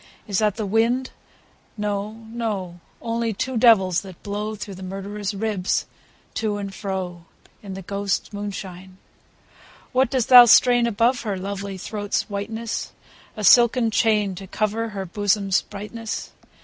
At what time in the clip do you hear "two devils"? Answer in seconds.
3.33-4.01